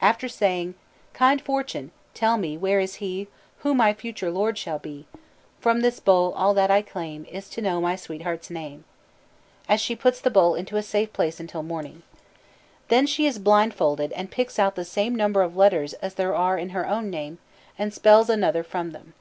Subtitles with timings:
[0.00, 0.74] After saying:
[1.12, 3.28] "Kind fortune, tell me where is he
[3.58, 5.06] Who my future lord shall be;
[5.60, 8.84] From this bowl all that I claim Is to know my sweetheart's name."
[9.76, 12.02] she puts the bowl into a safe place until morning.
[12.88, 16.56] Then she is blindfolded and picks out the same number of letters as there are
[16.56, 17.36] in her own name,
[17.78, 19.12] and spells another from them.